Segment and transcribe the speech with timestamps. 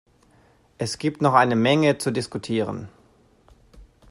[0.79, 2.89] Es gibt noch eine Menge zu diskutieren.